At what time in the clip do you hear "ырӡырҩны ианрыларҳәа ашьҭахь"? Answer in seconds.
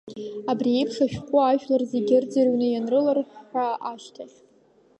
2.19-4.37